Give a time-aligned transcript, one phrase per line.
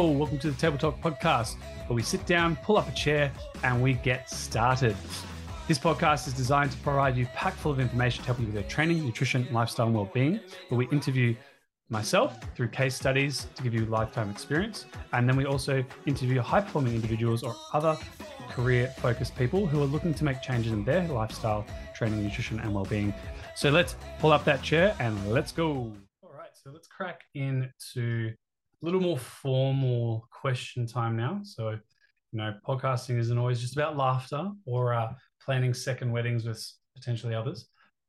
[0.00, 1.56] Welcome to the Table Talk podcast,
[1.86, 3.30] where we sit down, pull up a chair,
[3.62, 4.96] and we get started.
[5.68, 8.54] This podcast is designed to provide you packed full of information to help you with
[8.54, 10.40] your training, nutrition, lifestyle, and well-being.
[10.70, 11.36] Where we interview
[11.90, 16.94] myself through case studies to give you lifetime experience, and then we also interview high-performing
[16.94, 17.96] individuals or other
[18.48, 23.12] career-focused people who are looking to make changes in their lifestyle, training, nutrition, and well-being.
[23.54, 25.92] So let's pull up that chair and let's go.
[26.22, 28.32] All right, so let's crack into
[28.82, 31.40] a little more formal question time now.
[31.42, 35.12] So, you know, podcasting isn't always just about laughter or uh,
[35.44, 36.64] planning second weddings with
[36.96, 37.66] potentially others.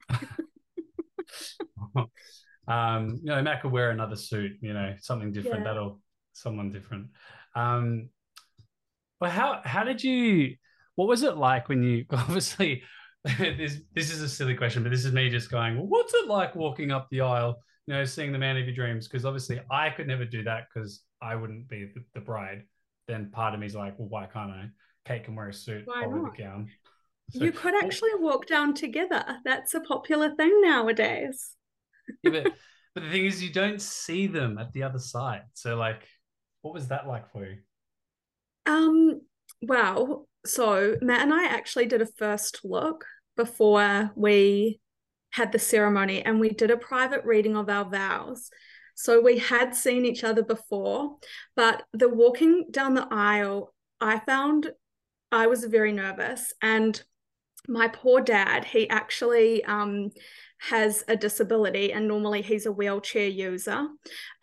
[2.68, 5.60] um, you know, Matt could wear another suit, you know, something different.
[5.60, 5.74] Yeah.
[5.74, 6.00] That'll
[6.34, 7.08] someone different.
[7.56, 8.10] Um,
[9.20, 10.56] but how how did you?
[10.96, 12.84] What was it like when you obviously?
[13.38, 15.76] this this is a silly question, but this is me just going.
[15.76, 18.76] Well, what's it like walking up the aisle you know, seeing the man of your
[18.76, 19.08] dreams.
[19.08, 22.64] Because obviously I could never do that because I wouldn't be the, the, bride.
[23.08, 24.70] Then part of me is like, well, why can't I?
[25.06, 26.70] Kate can wear a suit, why I'll wear the gown.
[27.32, 29.24] So, you could actually walk down together.
[29.46, 31.56] That's a popular thing nowadays.
[32.24, 32.54] yeah, but,
[32.94, 35.42] but the thing is, you don't see them at the other side.
[35.54, 36.08] So, like,
[36.62, 37.58] what was that like for you?
[38.66, 39.22] Um.
[39.62, 43.06] Well, so Matt and I actually did a first look
[43.38, 44.80] before we
[45.32, 48.50] had the ceremony and we did a private reading of our vows.
[48.96, 51.18] So we had seen each other before,
[51.56, 54.72] but the walking down the aisle, I found
[55.32, 56.54] I was very nervous.
[56.62, 57.02] And
[57.68, 60.12] my poor dad, he actually um,
[60.60, 63.88] has a disability and normally he's a wheelchair user.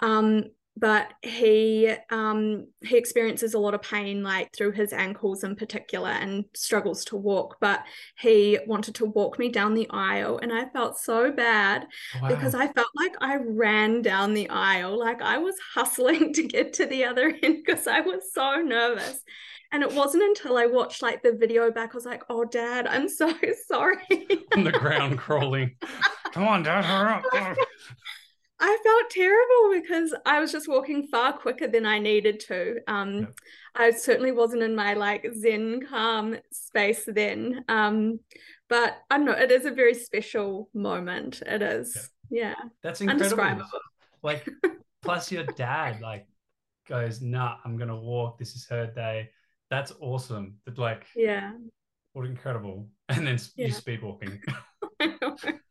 [0.00, 0.44] Um,
[0.79, 6.11] but he um, he experiences a lot of pain like through his ankles in particular
[6.11, 7.81] and struggles to walk but
[8.19, 11.87] he wanted to walk me down the aisle and i felt so bad
[12.21, 12.29] wow.
[12.29, 16.73] because i felt like i ran down the aisle like i was hustling to get
[16.73, 19.22] to the other end because i was so nervous
[19.71, 22.87] and it wasn't until I watched like the video back, I was like, oh, dad,
[22.87, 23.33] I'm so
[23.66, 24.27] sorry.
[24.56, 25.77] On the ground crawling.
[26.33, 27.56] Come on, dad, hurry up.
[28.61, 32.79] I felt terrible because I was just walking far quicker than I needed to.
[32.89, 33.35] Um, yep.
[33.77, 37.65] I certainly wasn't in my like zen calm space then.
[37.69, 38.19] Um,
[38.69, 41.43] but I don't know, it is a very special moment.
[41.47, 41.95] It is.
[41.95, 42.05] Yep.
[42.31, 42.69] Yeah.
[42.83, 43.65] That's incredible.
[44.23, 44.49] Like,
[45.03, 46.27] plus your dad like
[46.89, 48.39] goes, nah, I'm gonna walk.
[48.39, 49.31] This is her day.
[49.71, 50.57] That's awesome.
[50.65, 51.53] But like, yeah.
[52.13, 52.89] What incredible.
[53.09, 53.67] And then yeah.
[53.67, 54.41] you speed walking.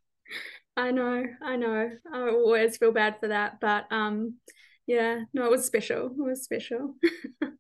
[0.78, 1.90] I know, I know.
[2.14, 4.36] I always feel bad for that, but um,
[4.86, 6.06] yeah, no, it was special.
[6.06, 6.94] It was special.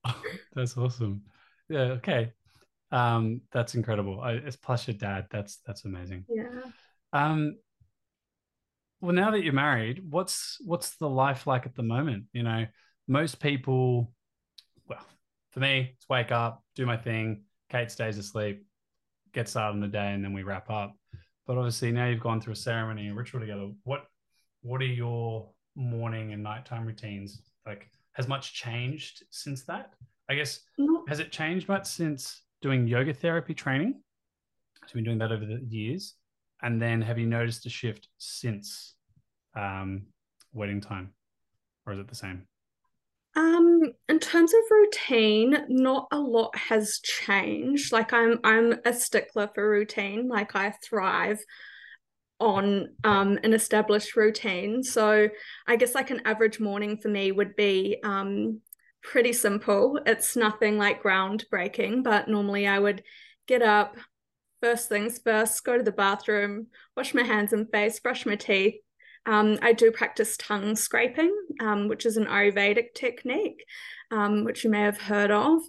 [0.05, 0.21] oh,
[0.53, 1.23] that's awesome.
[1.67, 1.97] Yeah.
[1.97, 2.31] Okay.
[2.91, 4.21] Um, that's incredible.
[4.21, 5.25] I, it's plus your dad.
[5.31, 6.25] That's that's amazing.
[6.29, 6.61] Yeah.
[7.11, 7.55] Um.
[9.01, 12.25] Well, now that you're married, what's what's the life like at the moment?
[12.33, 12.65] You know,
[13.07, 14.13] most people.
[14.87, 15.05] Well,
[15.51, 17.43] for me, it's wake up, do my thing.
[17.69, 18.63] Kate stays asleep,
[19.33, 20.95] gets started on the day, and then we wrap up.
[21.47, 23.71] But obviously now you've gone through a ceremony and ritual together.
[23.83, 24.03] What
[24.61, 27.41] what are your morning and nighttime routines?
[27.65, 29.93] Like has much changed since that?
[30.29, 30.59] I guess
[31.07, 34.01] has it changed much since doing yoga therapy training?
[34.85, 36.15] So you've been doing that over the years.
[36.61, 38.95] And then have you noticed a shift since
[39.55, 40.07] um,
[40.53, 41.13] wedding time?
[41.85, 42.45] Or is it the same?
[43.37, 47.91] Um, in terms of routine, not a lot has changed.
[47.93, 50.27] Like I'm I'm a stickler for routine.
[50.27, 51.39] Like I thrive
[52.39, 54.81] on um an established routine.
[54.81, 55.29] So
[55.67, 58.61] I guess like an average morning for me would be um
[59.03, 59.99] pretty simple.
[60.07, 63.03] It's nothing like groundbreaking, but normally I would
[63.47, 63.95] get up,
[64.61, 68.81] first things first, go to the bathroom, wash my hands and face, brush my teeth,
[69.27, 73.65] um, I do practice tongue scraping, um, which is an Ayurvedic technique,
[74.09, 75.61] um, which you may have heard of.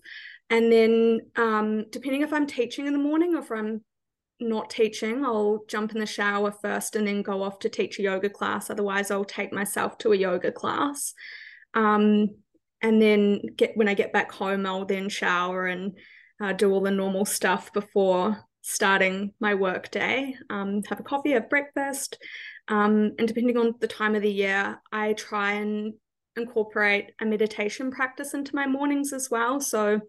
[0.48, 3.84] And then, um, depending if I'm teaching in the morning or if I'm
[4.40, 8.02] not teaching, I'll jump in the shower first and then go off to teach a
[8.02, 8.70] yoga class.
[8.70, 11.12] Otherwise, I'll take myself to a yoga class.
[11.74, 12.28] Um,
[12.80, 15.98] and then get when I get back home, I'll then shower and
[16.40, 20.36] uh, do all the normal stuff before starting my work day.
[20.48, 22.18] Um, have a coffee, have breakfast,
[22.68, 25.94] um, and depending on the time of the year, I try and
[26.36, 29.60] incorporate a meditation practice into my mornings as well.
[29.60, 30.00] So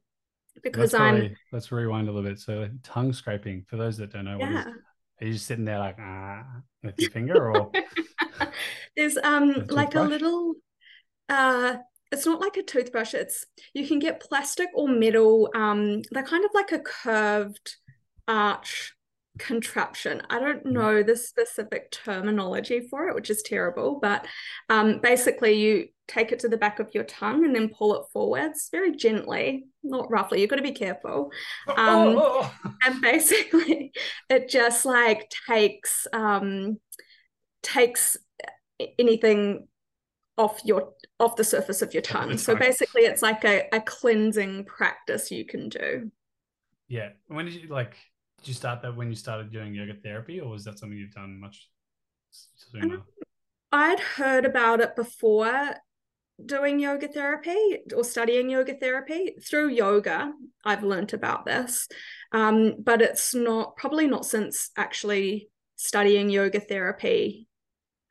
[0.62, 2.40] because let's I'm probably, let's rewind a little bit.
[2.40, 4.66] So tongue scraping, for those that don't know yeah.
[4.66, 4.74] what is
[5.22, 6.44] are you just sitting there like ah
[6.84, 7.72] with your finger or
[8.96, 10.54] there's um like a little
[11.28, 11.76] uh
[12.12, 16.46] it's not like a toothbrush it's you can get plastic or metal um they're kind
[16.46, 17.76] of like a curved
[18.28, 18.94] arch
[19.40, 20.22] contraption.
[20.30, 20.72] I don't mm.
[20.72, 24.28] know the specific terminology for it, which is terrible, but
[24.70, 28.06] um, basically you take it to the back of your tongue and then pull it
[28.12, 30.42] forwards very gently, not roughly.
[30.42, 31.32] You've got to be careful.
[31.68, 32.54] Um, oh.
[32.86, 33.92] And basically,
[34.30, 36.80] it just like takes um,
[37.62, 38.18] takes
[38.98, 39.68] anything
[40.38, 42.38] off your off the surface of your tongue.
[42.38, 46.12] So basically, it's like a, a cleansing practice you can do.
[46.88, 47.10] Yeah.
[47.28, 47.98] When did you like?
[48.42, 51.14] Did you start that when you started doing yoga therapy, or was that something you've
[51.14, 51.70] done much
[52.32, 52.96] sooner?
[52.96, 53.04] Um,
[53.72, 55.76] I'd heard about it before
[56.44, 59.36] doing yoga therapy or studying yoga therapy.
[59.46, 60.32] Through yoga
[60.64, 61.88] i've learned about this
[62.32, 67.48] um, but it's not probably not since actually studying yoga therapy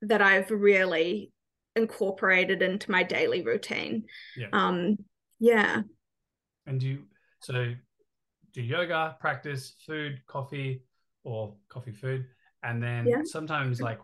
[0.03, 1.33] that i've really
[1.79, 4.05] incorporated into my daily routine.
[4.37, 4.49] Yeah.
[4.53, 4.99] Um
[5.39, 5.83] yeah.
[6.67, 6.99] And do you
[7.41, 7.75] so
[8.53, 10.83] do yoga practice food coffee
[11.25, 12.27] or coffee food
[12.63, 13.23] and then yeah.
[13.25, 13.99] sometimes like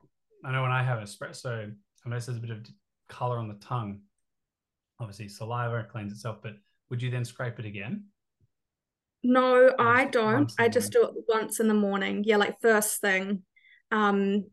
[0.44, 1.73] i know when i have espresso
[2.05, 2.64] unless there's a bit of
[3.08, 4.00] color on the tongue
[5.00, 6.55] obviously saliva cleans itself, but
[6.91, 8.05] would you then scrape it again?
[9.23, 10.52] No, I don't.
[10.58, 12.25] I just do it once in the morning.
[12.26, 13.43] Yeah, like first thing.
[13.91, 14.46] Um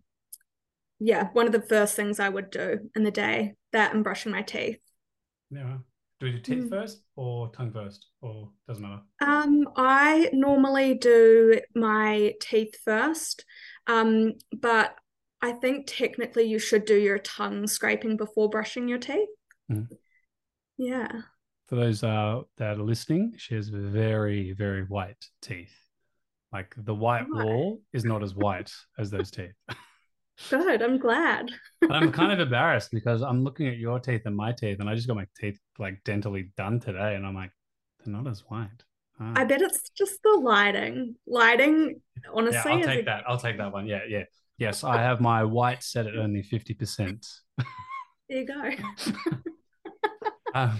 [0.99, 4.31] yeah, one of the first things I would do in the day, that and brushing
[4.31, 4.79] my teeth.
[5.49, 5.77] Yeah.
[6.21, 6.69] Do we do teeth mm.
[6.69, 8.05] first or tongue first?
[8.21, 9.01] Or doesn't matter?
[9.21, 13.43] Um, I normally do my teeth first.
[13.87, 14.93] Um, but
[15.41, 19.29] I think technically you should do your tongue scraping before brushing your teeth.
[19.71, 19.87] Mm.
[20.77, 21.11] Yeah.
[21.65, 25.73] For those uh, that are listening, she has very, very white teeth.
[26.53, 29.55] Like the white wall is not as white as those teeth.
[30.49, 30.81] Good.
[30.81, 31.49] I'm glad.
[31.89, 34.95] I'm kind of embarrassed because I'm looking at your teeth and my teeth, and I
[34.95, 37.51] just got my teeth like dentally done today, and I'm like,
[38.03, 38.69] they're not as white.
[39.19, 39.33] Oh.
[39.35, 41.15] I bet it's just the lighting.
[41.27, 42.01] Lighting,
[42.33, 42.71] honestly.
[42.71, 43.05] Yeah, I'll take a...
[43.05, 43.23] that.
[43.27, 43.85] I'll take that one.
[43.85, 44.23] Yeah, yeah.
[44.57, 47.27] Yes, I have my white set at only 50%.
[48.29, 48.71] There you go.
[50.53, 50.79] um,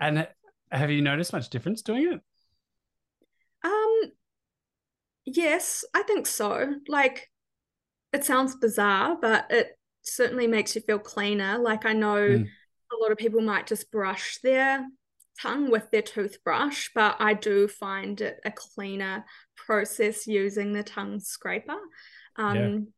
[0.00, 0.26] and
[0.70, 2.20] have you noticed much difference doing it?
[3.64, 4.12] Um,
[5.26, 6.74] yes, I think so.
[6.88, 7.28] Like,
[8.12, 11.58] it sounds bizarre, but it certainly makes you feel cleaner.
[11.58, 12.46] Like, I know mm.
[12.92, 14.86] a lot of people might just brush their
[15.40, 19.24] tongue with their toothbrush, but I do find it a cleaner
[19.56, 21.76] process using the tongue scraper.
[22.36, 22.88] Um,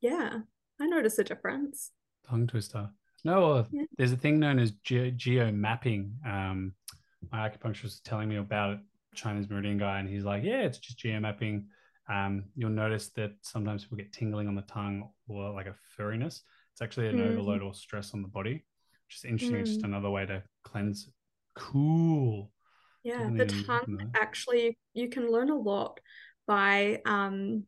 [0.00, 0.10] yeah.
[0.10, 0.38] yeah,
[0.80, 1.90] I notice a difference.
[2.28, 2.90] Tongue twister.
[3.24, 3.84] No, yeah.
[3.96, 6.14] there's a thing known as ge- geo mapping.
[6.24, 6.74] Um,
[7.32, 8.78] my acupuncturist was telling me about it,
[9.14, 11.66] Chinese meridian guy, and he's like, yeah, it's just geo mapping.
[12.08, 16.40] Um, you'll notice that sometimes people get tingling on the tongue or like a furriness.
[16.72, 17.32] It's actually an mm.
[17.32, 18.64] overload or stress on the body,
[19.06, 19.58] which is interesting.
[19.58, 19.60] Mm.
[19.60, 21.10] It's just another way to cleanse.
[21.56, 22.50] Cool.
[23.04, 26.00] Yeah, the tongue actually, you can learn a lot
[26.46, 27.64] by um,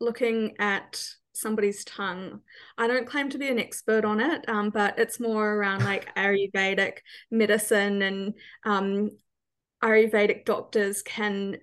[0.00, 2.40] looking at somebody's tongue.
[2.78, 6.14] I don't claim to be an expert on it, um, but it's more around like
[6.14, 6.98] Ayurvedic
[7.30, 8.34] medicine and
[8.64, 9.10] um,
[9.82, 11.56] Ayurvedic doctors can,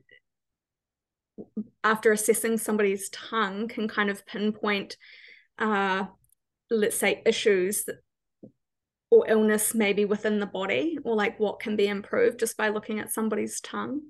[1.83, 4.97] after assessing somebody's tongue, can kind of pinpoint,
[5.57, 6.05] uh,
[6.69, 7.85] let's say, issues
[9.11, 12.99] or illness maybe within the body or like what can be improved just by looking
[12.99, 14.01] at somebody's tongue.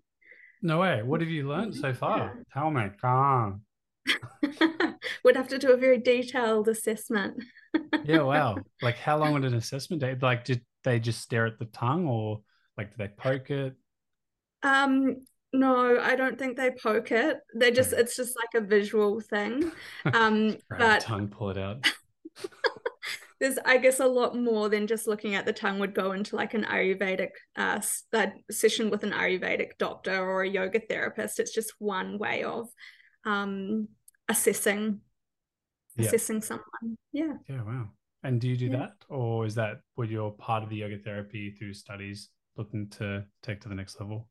[0.62, 1.02] No way.
[1.04, 2.18] What have you learned so far?
[2.38, 2.44] Yeah.
[2.54, 2.90] Tell me.
[3.00, 3.62] Come
[5.24, 7.42] would have to do a very detailed assessment.
[8.04, 8.58] yeah, wow.
[8.82, 10.22] Like how long would an assessment take?
[10.22, 12.42] Like did they just stare at the tongue or
[12.78, 13.76] like do they poke it?
[14.64, 17.38] Um no, I don't think they poke it.
[17.56, 19.72] They just it's just like a visual thing.
[20.14, 21.86] Um but tongue pull it out.
[23.40, 26.36] there's I guess a lot more than just looking at the tongue would go into
[26.36, 31.40] like an Ayurvedic uh that session with an Ayurvedic doctor or a yoga therapist.
[31.40, 32.70] It's just one way of
[33.26, 33.88] um
[34.28, 35.02] assessing
[35.98, 37.90] assessing someone yeah yeah wow
[38.24, 38.78] and do you do yeah.
[38.78, 43.26] that or is that what you're part of the yoga therapy through studies looking to
[43.44, 44.28] take to the next level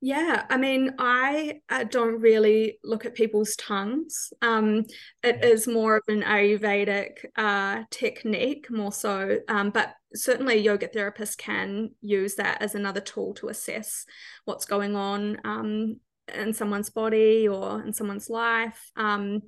[0.00, 4.32] yeah, I mean, I uh, don't really look at people's tongues.
[4.42, 4.84] Um,
[5.22, 5.46] it yeah.
[5.46, 9.38] is more of an Ayurvedic uh, technique, more so.
[9.48, 14.06] Um, but certainly, yoga therapists can use that as another tool to assess
[14.44, 16.00] what's going on um,
[16.34, 18.90] in someone's body or in someone's life.
[18.96, 19.42] Um,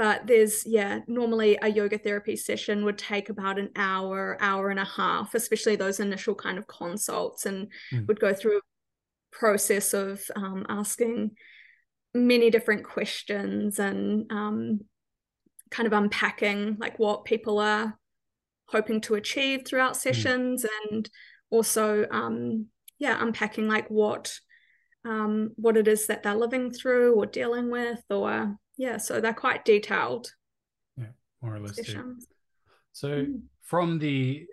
[0.00, 4.80] but there's yeah normally a yoga therapy session would take about an hour hour and
[4.80, 8.06] a half especially those initial kind of consults and mm.
[8.08, 8.62] would go through
[9.30, 11.32] process of um, asking
[12.14, 14.80] many different questions and um,
[15.70, 17.96] kind of unpacking like what people are
[18.66, 20.00] hoping to achieve throughout hmm.
[20.00, 20.68] sessions mm.
[20.90, 21.10] and
[21.50, 22.66] also um,
[22.98, 24.32] yeah unpacking like what
[25.04, 29.32] um, what it is that they're living through or dealing with, or yeah, so they're
[29.32, 30.32] quite detailed.
[30.96, 31.06] Yeah,
[31.42, 31.78] more or less.
[32.92, 33.40] So, mm.
[33.62, 34.46] from the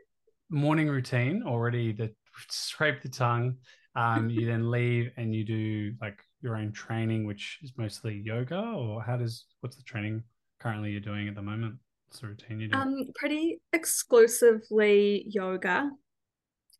[0.49, 2.13] morning routine already the
[2.49, 3.57] scrape the tongue
[3.97, 8.59] um, you then leave and you do like your own training which is mostly yoga
[8.59, 10.23] or how does what's the training
[10.59, 11.75] currently you're doing at the moment
[12.05, 15.89] what's the routine you do um pretty exclusively yoga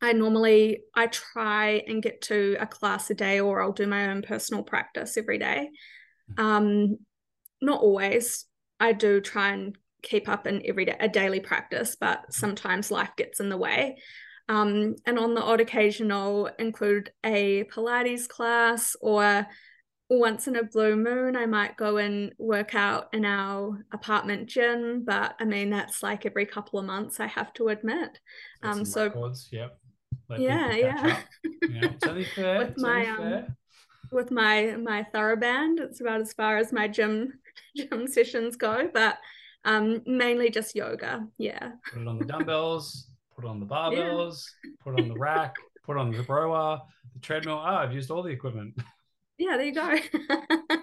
[0.00, 4.10] i normally i try and get to a class a day or i'll do my
[4.10, 5.68] own personal practice every day
[6.30, 6.44] mm-hmm.
[6.44, 6.96] um
[7.60, 8.46] not always
[8.78, 12.32] i do try and keep up an everyday a daily practice, but mm-hmm.
[12.32, 13.98] sometimes life gets in the way.
[14.48, 19.46] Um, and on the odd occasion, I'll include a Pilates class, or
[20.10, 25.04] once in a blue moon, I might go and work out in our apartment gym.
[25.04, 28.18] But I mean, that's like every couple of months, I have to admit.
[28.62, 29.78] Um, so records, yep.
[30.28, 31.20] Let yeah, yeah.
[31.68, 31.84] yeah.
[31.84, 32.58] It's only fair.
[32.58, 33.46] with it's my um,
[34.10, 37.34] with my my TheraBand, it's about as far as my gym
[37.76, 38.88] gym sessions go.
[38.92, 39.18] But
[39.64, 41.26] um, mainly just yoga.
[41.36, 41.72] Yeah.
[41.92, 44.70] Put it on the dumbbells, put on the barbells, yeah.
[44.82, 45.54] put on the rack,
[45.84, 46.80] put on the rower,
[47.14, 47.62] the treadmill.
[47.62, 48.74] Oh, I've used all the equipment.
[49.38, 49.96] Yeah, there you go.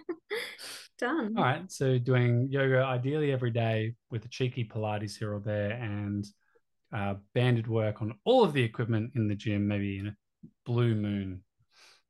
[0.97, 1.35] Done.
[1.37, 1.69] All right.
[1.69, 6.25] So doing yoga ideally every day with a cheeky Pilates here or there and
[6.95, 10.15] uh, banded work on all of the equipment in the gym, maybe in a
[10.65, 11.43] blue moon.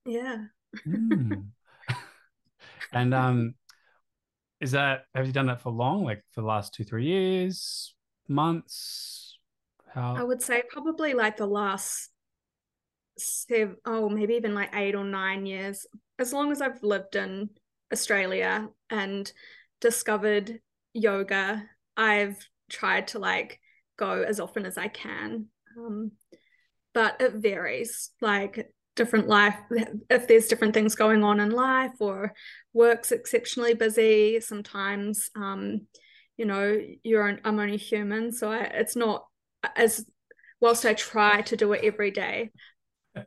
[0.06, 0.44] Yeah.
[0.88, 1.46] mm.
[2.94, 3.56] and um,
[4.62, 7.96] is that have you done that for long like for the last two three years
[8.28, 9.25] months
[9.96, 12.12] how i would say probably like the last
[13.18, 15.86] seven oh maybe even like eight or nine years
[16.20, 17.50] as long as i've lived in
[17.92, 19.32] australia and
[19.80, 20.60] discovered
[20.94, 21.64] yoga
[21.96, 22.38] i've
[22.70, 23.60] tried to like
[23.98, 25.46] go as often as i can
[25.78, 26.12] um,
[26.94, 29.56] but it varies like different life
[30.10, 32.34] if there's different things going on in life or
[32.74, 35.82] work's exceptionally busy sometimes um
[36.38, 39.26] you know you're an, i'm only human so I, it's not
[39.76, 40.06] as
[40.62, 42.52] whilst i try to do it every day.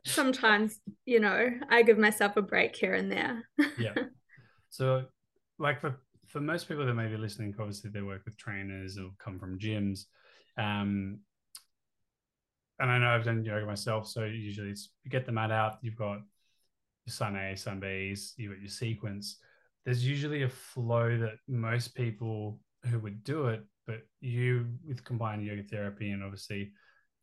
[0.05, 3.43] Sometimes you know i give myself a break here and there.
[3.77, 3.93] Yeah.
[4.69, 5.05] So
[5.57, 9.09] like for for most people that may be listening obviously they work with trainers or
[9.17, 10.05] come from gyms
[10.57, 11.19] um
[12.79, 15.79] and I know I've done yoga myself, so usually it's you get the mat out,
[15.81, 16.19] you've got
[17.05, 19.37] your sun A, sun Bs, you've got your sequence.
[19.85, 25.43] There's usually a flow that most people who would do it, but you with combined
[25.43, 26.71] yoga therapy and obviously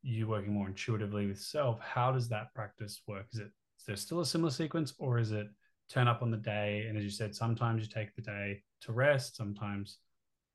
[0.02, 3.26] you working more intuitively with self, how does that practice work?
[3.32, 5.46] Is it is there still a similar sequence or is it
[5.88, 8.92] turn up on the day and as you said, sometimes you take the day to
[8.92, 9.98] rest, sometimes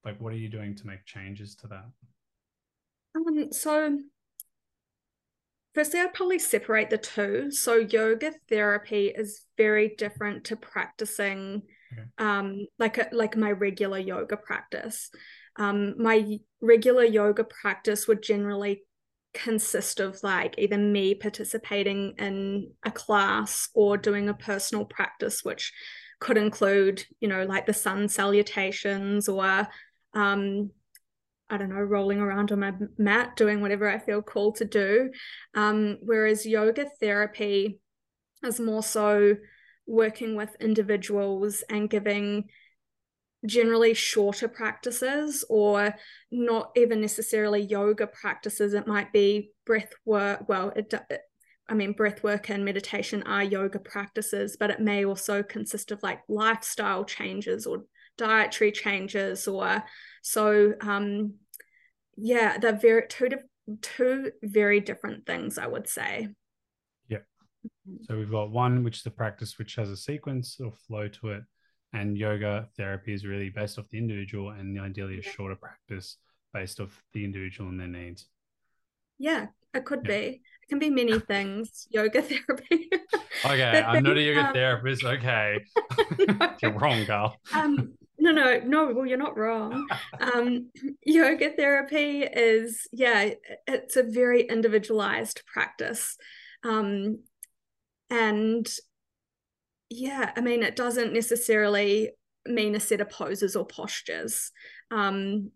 [0.03, 1.86] like what are you doing to make changes to that?
[3.15, 3.98] Um, so
[5.74, 7.50] Firstly, I'd probably separate the two.
[7.50, 11.62] So, yoga therapy is very different to practicing,
[11.94, 12.03] okay.
[12.18, 15.10] um, like a, like my regular yoga practice.
[15.58, 18.84] Um, my regular yoga practice would generally
[19.34, 25.74] consist of like either me participating in a class or doing a personal practice, which
[26.20, 29.67] could include, you know, like the sun salutations or
[30.13, 30.72] um,
[31.50, 35.12] I don't know, rolling around on my mat, doing whatever I feel called to do.
[35.53, 37.79] Um, whereas yoga therapy
[38.43, 39.36] is more so
[39.86, 42.46] working with individuals and giving
[43.45, 45.95] generally shorter practices or
[46.31, 48.74] not even necessarily yoga practices.
[48.74, 50.48] It might be breath work.
[50.48, 51.21] Well, it, it
[51.67, 56.03] I mean, breath work and meditation are yoga practices, but it may also consist of
[56.03, 57.83] like lifestyle changes or
[58.17, 59.83] dietary changes or
[60.21, 61.33] so um
[62.17, 63.29] yeah they're very two
[63.81, 66.27] two very different things i would say
[67.07, 68.03] yeah mm-hmm.
[68.03, 71.29] so we've got one which is a practice which has a sequence or flow to
[71.29, 71.43] it
[71.93, 76.17] and yoga therapy is really based off the individual and ideally a shorter practice
[76.53, 78.27] based off the individual and their needs.
[79.17, 80.17] Yeah it could yeah.
[80.17, 80.41] be.
[80.63, 81.88] It can be many things.
[81.89, 82.89] Yoga therapy.
[83.43, 85.65] Okay i'm not a yoga um, therapist okay.
[86.27, 86.53] No.
[86.62, 87.38] you're wrong girl.
[87.55, 89.88] Um no no no well you're not wrong.
[90.19, 90.69] Um
[91.03, 93.31] yoga therapy is yeah
[93.65, 96.17] it's a very individualized practice.
[96.63, 97.19] Um
[98.12, 98.67] and
[99.91, 102.10] yeah i mean it doesn't necessarily
[102.45, 104.51] mean a set of poses or postures
[104.89, 105.51] um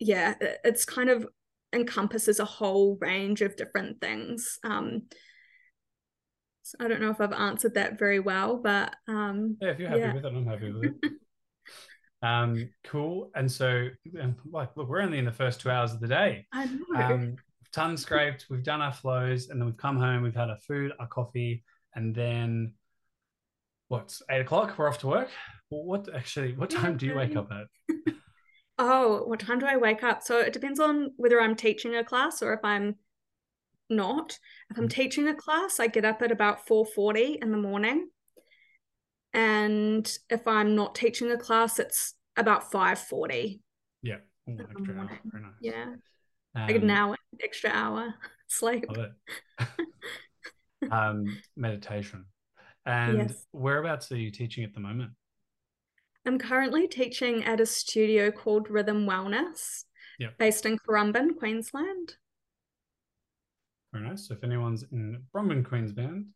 [0.00, 0.34] yeah
[0.64, 1.26] it's kind of
[1.72, 5.02] encompasses a whole range of different things um
[6.62, 9.88] so I don't know if I've answered that very well, but um, yeah, if you're
[9.88, 10.12] happy yeah.
[10.12, 11.12] with it, I'm happy with it.
[12.22, 13.30] Um, cool.
[13.34, 13.88] And so,
[14.50, 16.46] like, look, we're only in the first two hours of the day.
[16.52, 17.00] I know.
[17.00, 17.36] Um,
[17.72, 18.46] ton scraped.
[18.50, 20.22] We've done our flows, and then we've come home.
[20.22, 22.72] We've had our food, our coffee, and then
[23.88, 24.78] what's eight o'clock?
[24.78, 25.28] We're off to work.
[25.70, 26.54] Well, what actually?
[26.54, 27.66] What time do you wake up at?
[28.80, 30.22] Oh, what time do I wake up?
[30.22, 32.94] So it depends on whether I'm teaching a class or if I'm
[33.90, 34.38] not.
[34.70, 34.92] If I'm Mm.
[34.92, 38.10] teaching a class, I get up at about 4:40 in the morning.
[39.34, 43.60] And if I'm not teaching a class, it's about 5:40.
[44.02, 44.18] Yeah.
[44.48, 45.10] Ooh, extra hour.
[45.24, 45.52] Very nice.
[45.60, 45.94] Yeah.
[46.54, 48.14] Like an Um, hour, extra hour
[48.46, 48.86] sleep.
[50.90, 52.24] Um, meditation.
[52.88, 53.46] And Yes.
[53.52, 55.12] whereabouts are you teaching at the moment?
[56.24, 59.84] I'm currently teaching at a studio called Rhythm Wellness,
[60.18, 60.38] Yep.
[60.38, 62.16] based in Currumbin, Queensland.
[63.92, 64.26] Very nice.
[64.26, 66.28] So if anyone's in Currumbin, Queensland,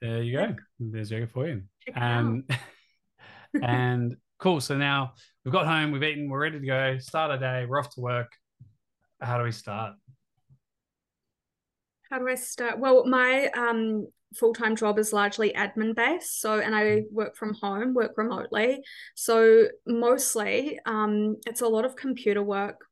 [0.00, 0.56] there you go.
[0.78, 1.62] There's yoga for you.
[1.80, 2.18] Check it out.
[2.20, 2.46] Um,
[3.62, 4.60] and cool.
[4.60, 6.98] So now we've got home, we've eaten, we're ready to go.
[6.98, 7.66] Start our day.
[7.66, 8.32] We're off to work.
[9.20, 9.94] How do we start?
[12.12, 12.78] How do I start?
[12.78, 16.42] Well, my um full-time job is largely admin based.
[16.42, 18.82] So and I work from home, work remotely.
[19.14, 22.84] So mostly um it's a lot of computer work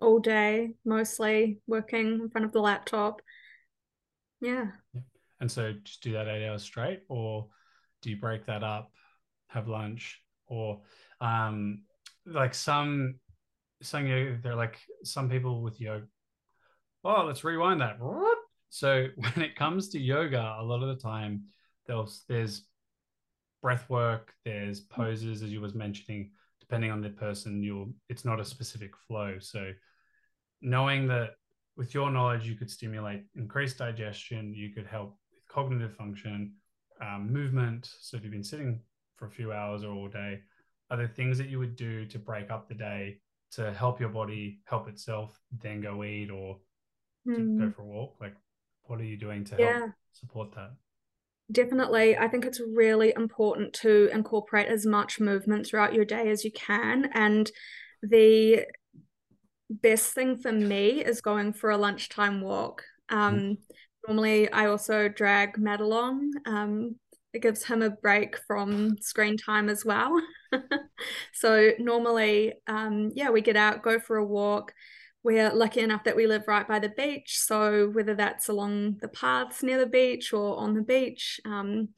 [0.00, 3.22] all day, mostly working in front of the laptop.
[4.40, 4.66] Yeah.
[5.38, 7.46] And so just do that eight hours straight, or
[8.02, 8.90] do you break that up,
[9.46, 10.80] have lunch, or
[11.20, 11.82] um,
[12.26, 13.20] like some
[13.82, 16.06] some yoga, they're like some people with yoga.
[17.04, 17.98] Oh, let's rewind that.
[18.74, 21.44] So when it comes to yoga, a lot of the time
[21.86, 22.62] there's there's
[23.62, 26.30] breath work, there's poses as you was mentioning.
[26.60, 29.36] Depending on the person, you'll it's not a specific flow.
[29.38, 29.70] So
[30.60, 31.36] knowing that
[31.76, 36.54] with your knowledge, you could stimulate increased digestion, you could help with cognitive function,
[37.00, 37.88] um, movement.
[38.00, 38.80] So if you've been sitting
[39.16, 40.40] for a few hours or all day,
[40.90, 43.20] are there things that you would do to break up the day
[43.52, 46.58] to help your body help itself, then go eat or
[47.26, 47.58] Hmm.
[47.58, 48.16] go for a walk?
[48.20, 48.34] Like,
[48.86, 49.80] what are you doing to Yeah.
[49.80, 50.72] help support that?
[51.52, 52.16] Definitely.
[52.16, 56.50] I think it's really important to incorporate as much movement throughout your day as you
[56.50, 57.10] can.
[57.12, 57.50] And
[58.02, 58.64] the
[59.70, 62.82] best thing for me is going for a lunchtime walk.
[63.10, 63.58] Um,
[64.06, 66.32] normally, I also drag Matt along.
[66.46, 66.96] Um,
[67.32, 70.20] it gives him a break from screen time as well.
[71.32, 74.72] so, normally, um, yeah, we get out, go for a walk.
[75.24, 77.38] We're lucky enough that we live right by the beach.
[77.38, 81.88] So, whether that's along the paths near the beach or on the beach, um,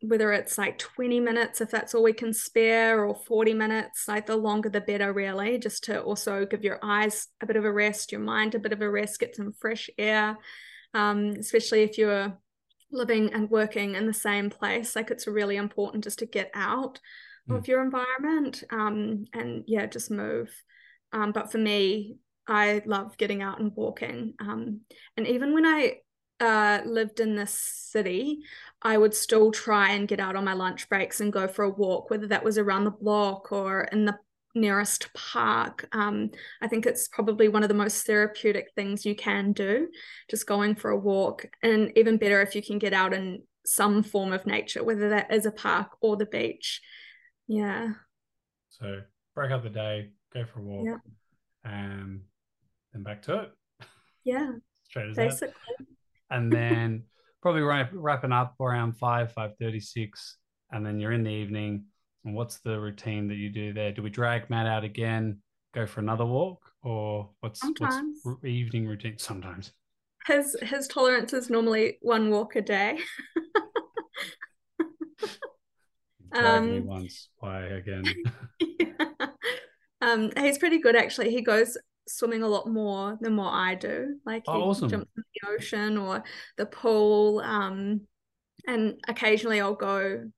[0.00, 4.24] whether it's like 20 minutes, if that's all we can spare, or 40 minutes, like
[4.24, 7.72] the longer the better, really, just to also give your eyes a bit of a
[7.72, 10.38] rest, your mind a bit of a rest, get some fresh air,
[10.94, 12.38] um, especially if you're
[12.90, 14.96] living and working in the same place.
[14.96, 17.00] Like it's really important just to get out
[17.46, 17.58] Mm.
[17.58, 20.50] of your environment um, and yeah, just move.
[21.14, 24.34] Um, but for me, I love getting out and walking.
[24.40, 24.80] Um,
[25.16, 26.00] and even when I
[26.40, 28.40] uh, lived in the city,
[28.82, 31.70] I would still try and get out on my lunch breaks and go for a
[31.70, 34.18] walk, whether that was around the block or in the
[34.54, 35.88] nearest park.
[35.92, 39.88] Um, I think it's probably one of the most therapeutic things you can do,
[40.28, 41.46] just going for a walk.
[41.62, 45.32] And even better if you can get out in some form of nature, whether that
[45.32, 46.82] is a park or the beach.
[47.46, 47.92] Yeah.
[48.68, 49.00] So
[49.34, 50.98] break up the day, go for a walk, Yeah.
[51.70, 52.20] and
[52.92, 53.52] then back to it.
[54.24, 54.52] Yeah.
[54.84, 55.28] Straight as that.
[55.30, 55.54] Basically.
[56.30, 57.04] and then
[57.42, 60.34] probably wrap, wrapping up around 5 5.36
[60.70, 61.84] and then you're in the evening
[62.24, 65.38] and what's the routine that you do there do we drag matt out again
[65.74, 68.20] go for another walk or what's Sometimes.
[68.22, 69.72] what's evening routine sometimes
[70.26, 72.98] His his tolerance is normally one walk a day.
[76.32, 78.04] drag me Um, once why again
[80.04, 81.30] um, he's pretty good actually.
[81.30, 84.16] He goes swimming a lot more than what I do.
[84.26, 84.88] Like he Oh, awesome.
[84.90, 86.22] jumps in the ocean or
[86.58, 87.40] the pool.
[87.40, 88.02] Um,
[88.66, 90.30] and occasionally I'll go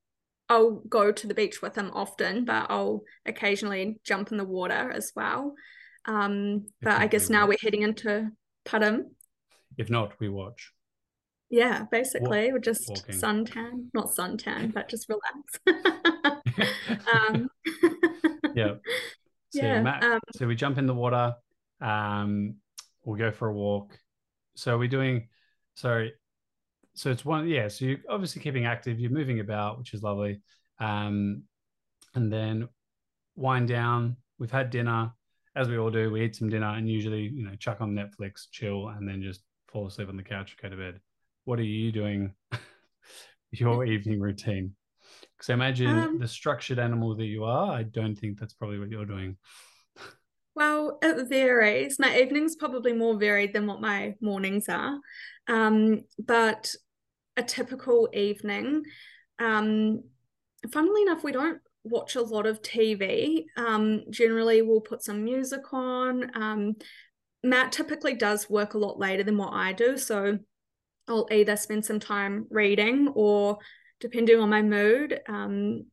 [0.48, 4.90] I'll go to the beach with him often, but I'll occasionally jump in the water
[4.92, 5.54] as well.
[6.04, 7.48] Um, but I guess we now will.
[7.50, 8.30] we're heading into
[8.64, 9.10] Putnam.
[9.76, 10.72] if not we watch
[11.50, 13.14] Yeah, basically, we're just walking.
[13.16, 15.58] suntan, not suntan, but just relax.
[17.12, 17.48] um,
[18.54, 18.74] yeah
[19.56, 21.34] so yeah, matt um, so we jump in the water
[21.80, 22.56] um
[23.04, 23.98] we'll go for a walk.
[24.56, 25.28] So we're doing
[25.74, 26.08] so
[26.94, 30.42] so it's one yeah so you're obviously keeping active you're moving about which is lovely.
[30.78, 31.44] Um
[32.14, 32.68] and then
[33.36, 35.12] wind down we've had dinner
[35.54, 38.46] as we all do we eat some dinner and usually you know chuck on netflix
[38.50, 41.00] chill and then just fall asleep on the couch go to bed.
[41.44, 42.34] What are you doing
[43.52, 44.74] your evening routine
[45.36, 48.78] because I imagine Um, the structured animal that you are i don't think that's probably
[48.78, 49.36] what you're doing
[50.56, 51.98] well, it varies.
[51.98, 54.98] My evenings probably more varied than what my mornings are.
[55.48, 56.74] Um, but
[57.36, 58.84] a typical evening,
[59.38, 60.02] um,
[60.72, 63.44] funnily enough, we don't watch a lot of TV.
[63.58, 66.30] Um, generally, we'll put some music on.
[66.34, 66.76] Um,
[67.42, 69.98] Matt typically does work a lot later than what I do.
[69.98, 70.38] So
[71.06, 73.58] I'll either spend some time reading or,
[74.00, 75.86] depending on my mood, um,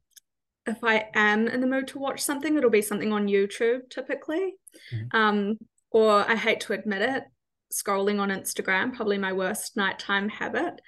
[0.65, 4.55] if I am in the mood to watch something, it'll be something on YouTube typically.
[4.93, 5.17] Mm-hmm.
[5.17, 5.57] Um,
[5.91, 7.23] or I hate to admit it,
[7.71, 10.79] scrolling on Instagram, probably my worst nighttime habit.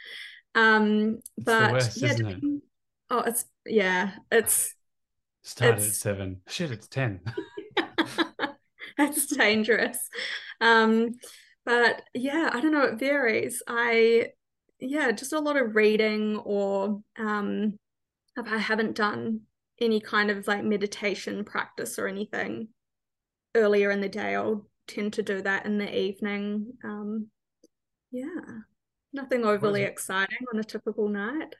[0.55, 2.43] Um, but worst, yeah, it?
[3.09, 4.73] oh, it's yeah, it's
[5.43, 6.41] started it's, at seven.
[6.47, 7.21] Shit, it's ten.
[8.97, 9.99] That's dangerous.
[10.61, 11.15] Um,
[11.65, 13.61] but yeah, I don't know, it varies.
[13.67, 14.29] I
[14.79, 17.77] yeah, just a lot of reading or um
[18.37, 19.41] if I haven't done
[19.79, 22.69] any kind of like meditation practice or anything
[23.55, 26.73] earlier in the day, I'll tend to do that in the evening.
[26.83, 27.27] Um,
[28.11, 28.27] yeah,
[29.13, 31.55] nothing overly exciting on a typical night.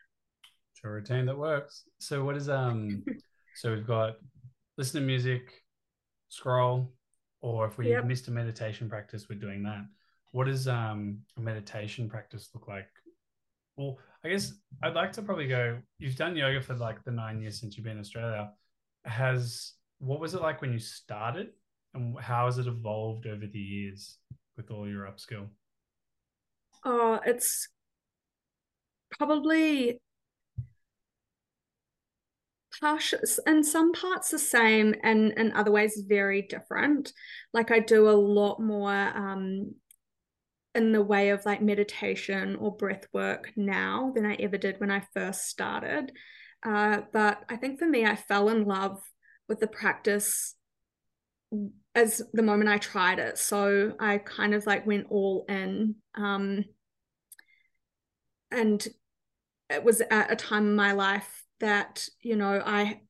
[0.73, 1.83] It's a routine that works.
[1.99, 3.03] So, what is um?
[3.55, 4.15] so we've got
[4.77, 5.63] listen to music,
[6.29, 6.91] scroll,
[7.41, 8.05] or if we yep.
[8.05, 9.85] missed a meditation practice, we're doing that.
[10.31, 12.87] What does um a meditation practice look like?
[13.77, 15.79] Well, I guess I'd like to probably go.
[15.99, 18.51] You've done yoga for like the nine years since you've been in Australia.
[19.03, 21.49] Has what was it like when you started,
[21.93, 24.17] and how has it evolved over the years
[24.57, 25.47] with all your upskill?
[26.85, 27.67] Oh, it's
[29.17, 29.99] probably
[32.79, 37.13] partial in some parts the same and in other ways very different
[37.53, 39.73] like i do a lot more um
[40.75, 44.91] in the way of like meditation or breath work now than I ever did when
[44.91, 46.11] I first started.
[46.63, 49.01] Uh, but I think for me, I fell in love
[49.47, 50.55] with the practice
[51.93, 53.37] as the moment I tried it.
[53.37, 55.95] So I kind of like went all in.
[56.15, 56.65] Um,
[58.51, 58.85] and
[59.69, 63.01] it was at a time in my life that, you know, I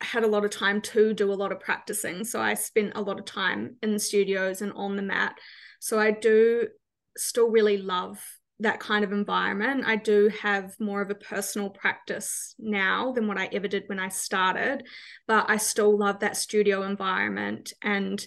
[0.00, 2.24] had a lot of time to do a lot of practicing.
[2.24, 5.36] So I spent a lot of time in the studios and on the mat
[5.78, 6.68] so I do
[7.16, 8.20] still really love
[8.60, 9.84] that kind of environment.
[9.86, 14.00] I do have more of a personal practice now than what I ever did when
[14.00, 14.84] I started,
[15.26, 18.24] but I still love that studio environment and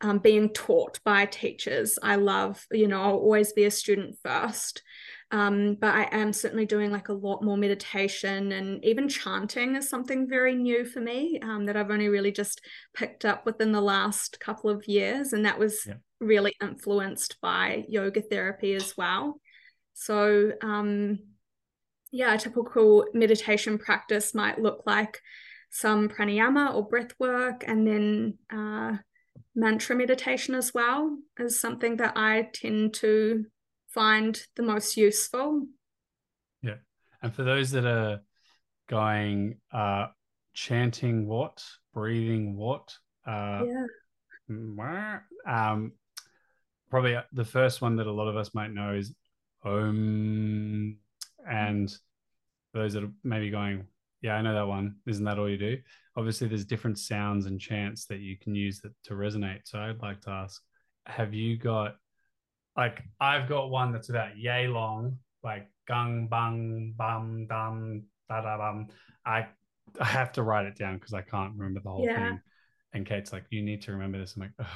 [0.00, 1.98] um, being taught by teachers.
[2.02, 4.82] I love, you know, I'll always be a student first.
[5.30, 9.88] Um, but I am certainly doing like a lot more meditation and even chanting is
[9.88, 12.60] something very new for me um, that I've only really just
[12.94, 15.32] picked up within the last couple of years.
[15.32, 15.94] And that was yeah.
[16.22, 19.40] Really influenced by yoga therapy as well.
[19.94, 21.18] So, um,
[22.10, 25.20] yeah, a typical meditation practice might look like
[25.70, 28.96] some pranayama or breath work, and then uh,
[29.54, 33.46] mantra meditation as well is something that I tend to
[33.88, 35.66] find the most useful.
[36.62, 36.76] Yeah.
[37.22, 38.20] And for those that are
[38.88, 40.06] going, uh,
[40.54, 42.94] chanting what, breathing what,
[43.26, 43.62] uh,
[44.48, 45.18] yeah.
[45.46, 45.92] um,
[46.92, 49.14] probably uh, the first one that a lot of us might know is
[49.64, 50.98] Om.
[51.48, 51.96] And
[52.74, 53.86] those that are maybe going,
[54.20, 54.96] yeah, I know that one.
[55.06, 55.78] Isn't that all you do?
[56.18, 59.60] Obviously, there's different sounds and chants that you can use that to resonate.
[59.64, 60.60] So I'd like to ask,
[61.06, 61.96] have you got
[62.76, 68.58] like I've got one that's about yay long, like gung bang bum dum da da
[68.58, 68.88] bum.
[69.24, 69.46] I
[69.98, 72.28] I have to write it down because I can't remember the whole yeah.
[72.28, 72.40] thing.
[72.92, 74.36] And Kate's like, you need to remember this.
[74.36, 74.66] I'm like, Ugh.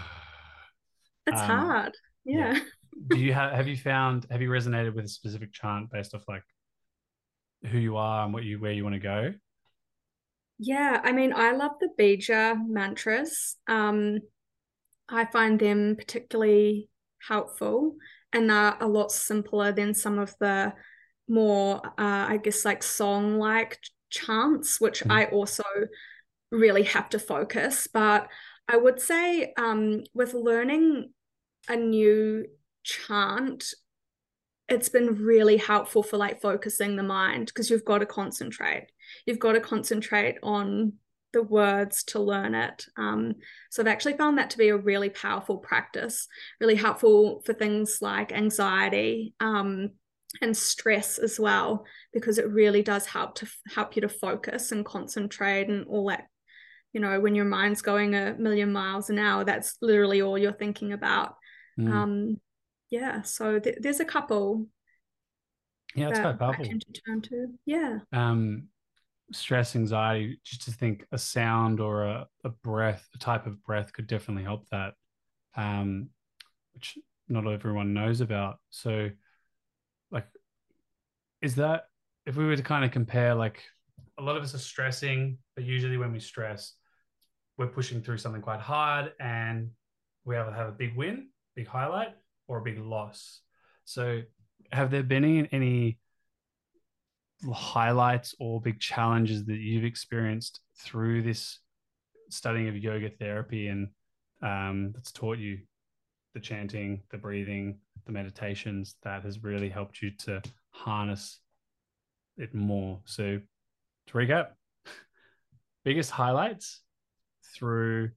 [1.41, 1.93] It's um, hard.
[2.25, 2.55] Yeah.
[2.55, 2.61] yeah.
[3.09, 6.23] Do you have have you found have you resonated with a specific chant based off
[6.27, 6.43] like
[7.67, 9.35] who you are and what you where you want to go?
[10.59, 13.57] Yeah, I mean, I love the Bija mantras.
[13.69, 14.21] Um,
[15.09, 16.89] I find them particularly
[17.27, 17.97] helpful
[18.33, 20.73] and they're a lot simpler than some of the
[21.29, 23.79] more uh, i guess like song like
[24.11, 25.11] chants which mm.
[25.11, 25.65] i also
[26.53, 28.29] really have to focus but
[28.69, 31.11] i would say um, with learning
[31.69, 32.47] a new
[32.83, 33.75] chant
[34.69, 38.87] it's been really helpful for like focusing the mind because you've got to concentrate
[39.27, 40.93] you've got to concentrate on
[41.37, 42.87] the words to learn it.
[42.97, 43.35] Um,
[43.71, 46.29] so I've actually found that to be a really powerful practice,
[46.61, 49.91] really helpful for things like anxiety um,
[50.41, 54.87] and stress as well, because it really does help to help you to focus and
[54.87, 56.27] concentrate and all that.
[56.95, 60.53] You know, when your mind's going a million miles an hour, that's literally all you're
[60.53, 61.35] thinking about.
[61.79, 61.93] Mm.
[61.93, 62.41] Um,
[62.91, 64.67] yeah, so th- there's a couple.
[65.95, 66.65] Yeah, it's quite powerful.
[66.65, 67.47] to.
[67.65, 67.99] Yeah.
[68.13, 68.69] Um,
[69.33, 73.93] stress, anxiety, just to think a sound or a, a breath, a type of breath
[73.93, 74.95] could definitely help that,
[75.57, 76.11] um,
[76.75, 78.59] which not everyone knows about.
[78.71, 79.11] So,
[80.11, 80.27] like,
[81.43, 81.85] is that
[82.25, 83.63] if we were to kind of compare, like,
[84.19, 86.75] a lot of us are stressing, but usually when we stress,
[87.59, 89.71] we're pushing through something quite hard and
[90.25, 92.11] we either have a big win, big highlight,
[92.47, 93.41] or a big loss.
[93.85, 94.23] So,
[94.73, 95.99] have there been any, any
[97.53, 101.59] highlights or big challenges that you've experienced through this
[102.31, 103.89] studying of yoga therapy and
[104.43, 105.59] um, that's taught you
[106.35, 111.41] the chanting, the breathing, the meditations that has really helped you to harness
[112.37, 113.01] it more.
[113.05, 113.41] So,
[114.09, 114.49] to recap,
[115.85, 116.83] biggest highlights
[117.55, 118.11] through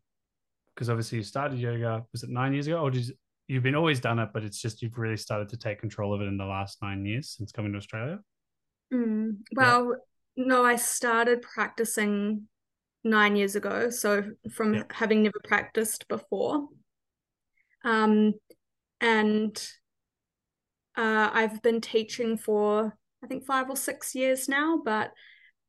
[0.73, 3.13] because obviously you started yoga was it nine years ago or did you,
[3.49, 6.21] you've been always done it but it's just you've really started to take control of
[6.21, 8.19] it in the last nine years since coming to australia
[8.93, 9.95] mm, well
[10.35, 10.45] yeah.
[10.45, 12.43] no i started practicing
[13.03, 14.83] nine years ago so from yeah.
[14.91, 16.67] having never practiced before
[17.83, 18.33] um
[19.01, 19.67] and
[20.95, 25.11] uh, i've been teaching for i think five or six years now but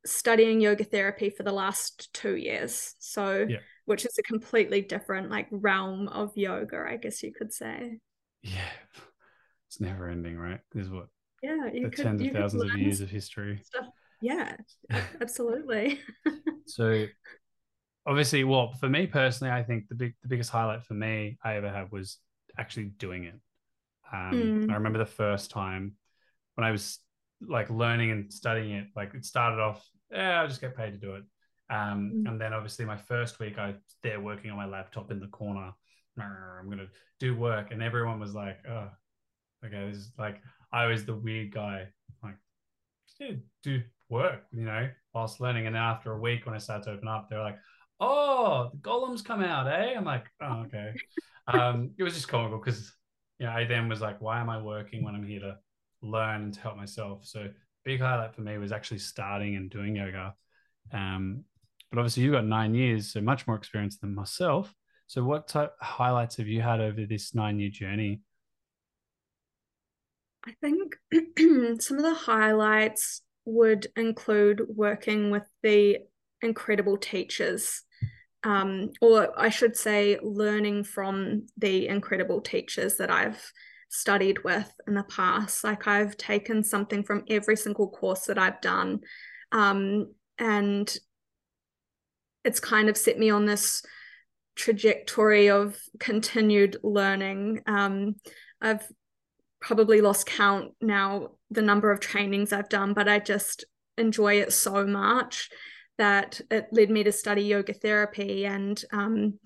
[0.06, 2.94] studying yoga therapy for the last two years.
[2.98, 3.58] So, yeah.
[3.84, 7.98] which is a completely different like realm of yoga, I guess you could say.
[8.42, 8.70] Yeah,
[9.68, 10.60] it's never ending, right?
[10.72, 11.08] There's what?
[11.42, 13.60] Yeah, you the could, tens of thousands of years of history.
[13.64, 13.86] Stuff.
[14.20, 14.56] Yeah,
[15.20, 16.00] absolutely.
[16.66, 17.06] so,
[18.06, 21.56] obviously, well, for me personally, I think the big, the biggest highlight for me I
[21.56, 22.18] ever had was
[22.58, 23.34] actually doing it.
[24.12, 24.70] Um, mm.
[24.70, 25.94] I remember the first time
[26.54, 26.98] when I was
[27.46, 28.88] like learning and studying it.
[28.94, 31.24] Like it started off, yeah, I'll just get paid to do it.
[31.70, 32.28] Um, mm.
[32.28, 35.72] And then obviously my first week, I there working on my laptop in the corner.
[36.18, 38.90] I'm gonna do work, and everyone was like, "Oh,
[39.64, 41.88] okay, this is like I was the weird guy,
[42.22, 42.36] like,
[43.18, 46.84] yeah, do work, you know, whilst learning." And then after a week, when I started
[46.84, 47.58] to open up, they're like,
[48.00, 50.92] "Oh, the golems come out, eh?" I'm like, "Oh, okay."
[51.46, 52.92] um, it was just comical because
[53.38, 55.58] you know I then was like, "Why am I working when I'm here to
[56.02, 57.26] learn and to help myself.
[57.26, 57.48] So
[57.84, 60.34] big highlight for me was actually starting and doing yoga.
[60.92, 61.44] Um,
[61.90, 64.74] but obviously you've got nine years, so much more experience than myself.
[65.06, 68.20] So what type highlights have you had over this nine year journey?
[70.46, 70.96] I think
[71.82, 75.98] some of the highlights would include working with the
[76.42, 77.82] incredible teachers,
[78.44, 83.52] um, or I should say, learning from the incredible teachers that I've
[83.90, 85.62] studied with in the past.
[85.62, 89.00] Like I've taken something from every single course that I've done.
[89.52, 90.96] Um, and
[92.44, 93.82] it's kind of set me on this
[94.56, 97.62] trajectory of continued learning.
[97.66, 98.16] Um,
[98.62, 98.86] I've
[99.60, 103.66] probably lost count now the number of trainings I've done, but I just
[103.98, 105.50] enjoy it so much
[105.98, 109.38] that it led me to study yoga therapy and um,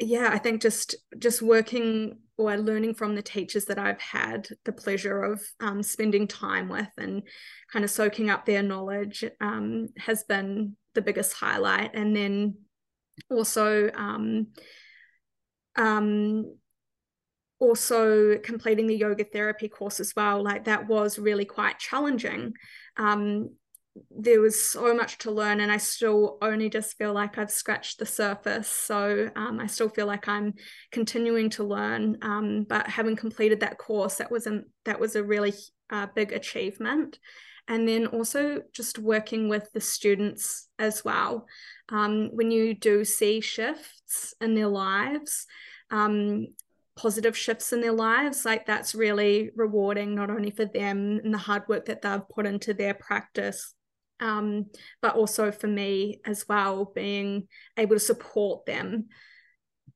[0.00, 4.72] yeah i think just just working or learning from the teachers that i've had the
[4.72, 7.22] pleasure of um, spending time with and
[7.72, 11.94] kind of soaking up their knowledge um, has been the biggest highlight.
[11.94, 12.56] And then
[13.30, 14.48] also um,
[15.76, 16.56] um
[17.60, 20.42] also completing the yoga therapy course as well.
[20.42, 22.54] Like that was really quite challenging.
[22.96, 23.50] Um,
[24.10, 27.98] there was so much to learn and i still only just feel like i've scratched
[27.98, 28.68] the surface.
[28.68, 30.54] So um, i still feel like i'm
[30.92, 35.22] continuing to learn um, but having completed that course that was a that was a
[35.24, 35.52] really
[35.90, 37.18] uh, big achievement.
[37.66, 41.46] And then also just working with the students as well.
[41.90, 45.46] Um, when you do see shifts in their lives
[45.90, 46.48] um,
[46.96, 51.38] positive shifts in their lives like that's really rewarding not only for them and the
[51.38, 53.74] hard work that they've put into their practice
[54.20, 54.66] um,
[55.00, 59.08] but also for me as well, being able to support them.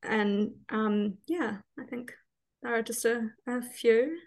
[0.01, 2.11] And um, yeah, I think
[2.61, 4.17] there are just a, a few.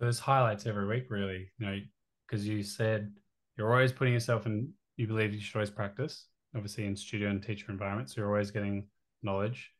[0.00, 1.78] There's highlights every week, really, you know,
[2.26, 3.12] because you said
[3.56, 7.42] you're always putting yourself in, you believe you should always practice, obviously in studio and
[7.42, 8.86] teacher environments, so you're always getting
[9.22, 9.70] knowledge.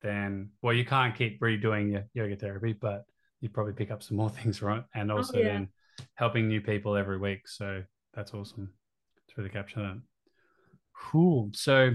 [0.00, 3.04] Then, well, you can't keep redoing your yoga therapy, but
[3.40, 4.84] you probably pick up some more things, right?
[4.94, 5.48] And oh, also oh, yeah.
[5.48, 5.68] then
[6.14, 7.48] helping new people every week.
[7.48, 7.82] So
[8.18, 8.68] that's awesome.
[9.28, 10.00] To really capture that.
[10.92, 11.50] Cool.
[11.54, 11.92] So,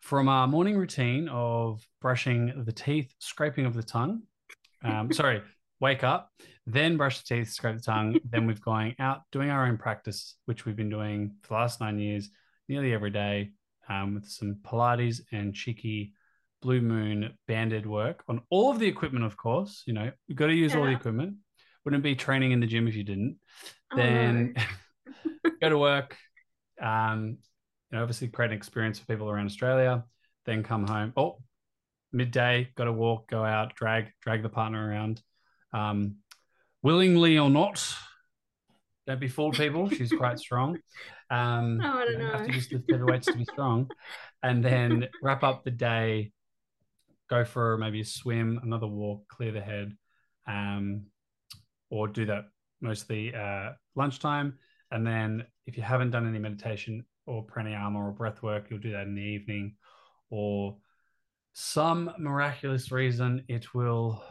[0.00, 4.22] from our morning routine of brushing the teeth, scraping of the tongue,
[4.84, 5.40] um, sorry,
[5.80, 6.30] wake up,
[6.66, 10.36] then brush the teeth, scrape the tongue, then we've going out doing our own practice,
[10.44, 12.28] which we've been doing for the last nine years,
[12.68, 13.52] nearly every day,
[13.88, 16.12] um, with some Pilates and cheeky
[16.60, 19.84] blue moon banded work on all of the equipment, of course.
[19.86, 20.80] You know, you've got to use yeah.
[20.80, 21.36] all the equipment.
[21.86, 23.38] Wouldn't be training in the gym if you didn't.
[23.92, 24.62] Oh, then no.
[25.62, 26.16] Go to work,
[26.82, 27.38] um,
[27.90, 30.04] you know, obviously create an experience for people around Australia,
[30.44, 31.12] then come home.
[31.16, 31.38] Oh,
[32.12, 35.22] midday, got to walk, go out, drag, drag the partner around.
[35.72, 36.16] Um,
[36.82, 37.82] willingly or not,
[39.06, 39.88] Don't be fooled, people.
[39.88, 40.78] She's quite strong.
[41.30, 43.88] Um, Oh, I don't you don't have to just lift heavy weights to be strong.
[44.42, 46.32] And then wrap up the day,
[47.30, 49.96] go for maybe a swim, another walk, clear the head,
[50.48, 51.06] um,
[51.88, 52.46] or do that
[52.80, 54.58] mostly uh, lunchtime.
[54.90, 58.92] And then if you haven't done any meditation or pranayama or breath work, you'll do
[58.92, 59.76] that in the evening.
[60.30, 60.76] Or
[61.52, 64.22] some miraculous reason, it will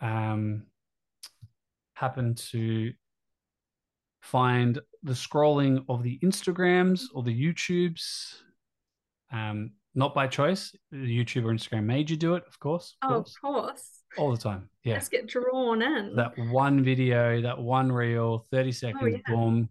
[0.00, 0.66] um,
[1.94, 2.92] happen to
[4.20, 8.34] find the scrolling of the Instagrams or the YouTubes.
[9.32, 10.74] Um, not by choice.
[10.90, 12.96] The YouTube or Instagram made you do it, of course.
[13.02, 13.36] Of Oh, of course.
[13.40, 13.90] course.
[14.18, 14.68] All the time.
[14.82, 14.98] Yeah.
[14.98, 16.16] Just get drawn in.
[16.16, 19.18] That one video, that one reel, 30 seconds, Oh, yeah.
[19.26, 19.68] boom.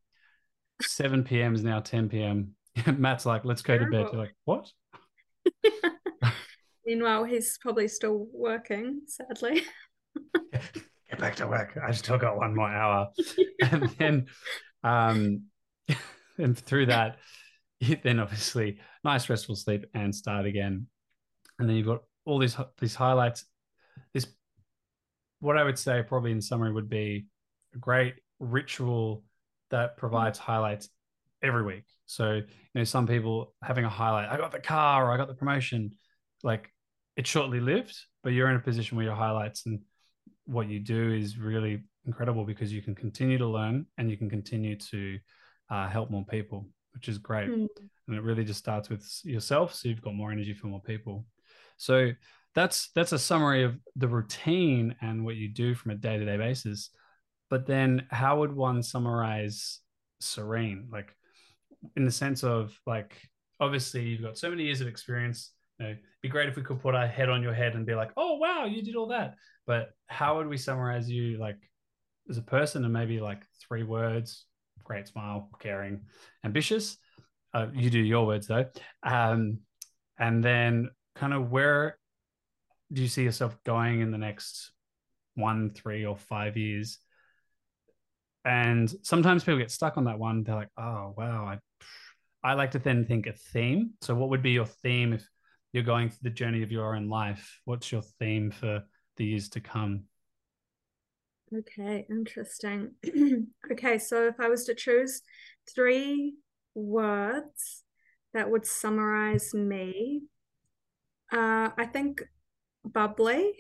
[0.82, 1.56] 7 p.m.
[1.56, 2.56] is now 10 p.m.
[2.98, 4.08] Matt's like, let's go to bed.
[4.12, 4.72] You're like, what?
[6.86, 9.64] Meanwhile, he's probably still working, sadly.
[10.54, 11.78] Get back to work.
[11.82, 13.10] I still got one more hour.
[13.62, 14.26] and then
[14.84, 15.44] um
[16.38, 17.18] and through that
[18.04, 20.88] then obviously nice restful sleep and start again
[21.60, 23.46] and then you've got all these these highlights
[24.14, 24.28] this
[25.40, 27.26] what i would say probably in summary would be
[27.74, 29.24] a great ritual
[29.76, 30.90] that provides highlights
[31.44, 35.12] every week so you know some people having a highlight i got the car or
[35.12, 35.92] i got the promotion
[36.44, 36.72] like
[37.18, 39.80] it's shortly lived but you're in a position where your highlights and
[40.46, 44.30] what you do is really incredible because you can continue to learn and you can
[44.30, 45.18] continue to
[45.70, 47.50] uh, help more people, which is great.
[47.50, 47.68] Mm.
[48.08, 51.26] And it really just starts with yourself, so you've got more energy for more people.
[51.78, 52.12] So
[52.54, 56.26] that's that's a summary of the routine and what you do from a day to
[56.26, 56.92] day basis.
[57.50, 59.80] But then, how would one summarize
[60.20, 60.88] serene?
[60.92, 61.16] Like,
[61.96, 63.16] in the sense of like,
[63.60, 65.52] obviously, you've got so many years of experience.
[65.80, 67.86] You know, it'd be great if we could put our head on your head and
[67.86, 69.36] be like, "Oh, wow, you did all that."
[69.68, 71.58] But how would we summarize you, like,
[72.30, 74.46] as a person, and maybe like three words?
[74.84, 76.02] Great smile, caring,
[76.44, 76.98] ambitious.
[77.54, 78.66] Uh, you do your words though.
[79.04, 79.60] Um,
[80.18, 81.98] and then, kind of, where
[82.92, 84.72] do you see yourself going in the next
[85.36, 87.00] one, three, or five years?
[88.46, 90.44] And sometimes people get stuck on that one.
[90.44, 91.60] They're like, "Oh, wow." I,
[92.44, 93.94] I like to then think a theme.
[94.02, 95.28] So, what would be your theme if
[95.74, 97.60] you're going through the journey of your own life?
[97.66, 98.84] What's your theme for
[99.18, 100.04] the years to come?
[101.54, 102.92] Okay, interesting.
[103.72, 105.22] okay, so if I was to choose
[105.74, 106.36] three
[106.74, 107.84] words
[108.34, 110.24] that would summarize me,
[111.32, 112.24] uh, I think
[112.84, 113.54] bubbly,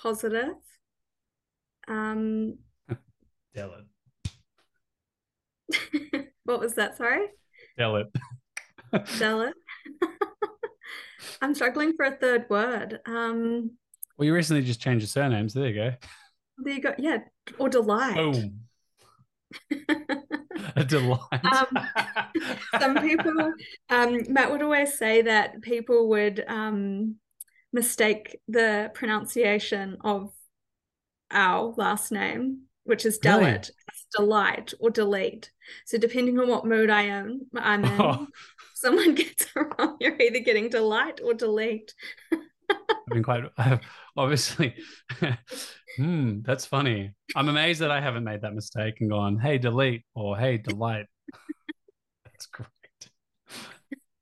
[0.00, 0.54] positive,
[1.88, 2.58] um,
[3.56, 3.72] Tell
[6.12, 6.32] it.
[6.44, 6.96] what was that?
[6.96, 7.26] Sorry?
[7.78, 8.06] Tell it.
[9.16, 9.54] Jealous.
[11.40, 13.00] I'm struggling for a third word.
[13.06, 13.70] Um,
[14.18, 15.54] well, you recently just changed your surnames.
[15.54, 15.94] There you go.
[16.58, 16.94] there you go.
[16.98, 17.18] Yeah,
[17.58, 18.14] or delight.
[18.14, 18.60] Boom.
[20.76, 21.20] A delight.
[21.32, 21.88] Um,
[22.80, 23.52] Some people,
[23.90, 27.16] um, Matt would always say that people would um,
[27.72, 30.32] mistake the pronunciation of
[31.30, 33.44] our last name, which is Really?
[33.44, 33.70] Dellit,
[34.16, 35.50] delight or delete.
[35.84, 38.26] So depending on what mood I am, I'm in, Oh.
[38.74, 39.96] someone gets it wrong.
[40.00, 41.94] You're either getting delight or delete.
[42.32, 43.80] I've been quite I've
[44.16, 44.74] obviously.
[45.96, 47.12] hmm, that's funny.
[47.34, 51.06] I'm amazed that I haven't made that mistake and gone, "Hey, delete" or "Hey, delight."
[52.24, 52.68] that's great.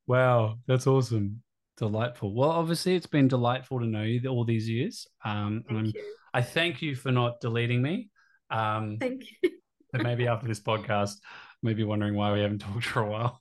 [0.06, 1.42] Wow, that's awesome.
[1.78, 2.34] Delightful.
[2.34, 5.06] Well, obviously, it's been delightful to know you all these years.
[5.24, 6.04] Um, Thank you.
[6.32, 8.10] I thank you for not deleting me.
[8.50, 9.50] Um, Thank you.
[9.92, 11.16] maybe after this podcast,
[11.62, 13.40] maybe wondering why we haven't talked for a while.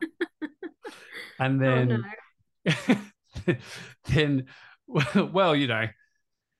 [1.38, 2.04] And Oh, then,
[3.48, 3.54] no.
[4.08, 4.46] then,
[5.32, 5.86] well, you know,